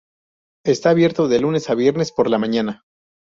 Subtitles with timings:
[0.65, 2.85] Está abierto de lunes a viernes por la mañana.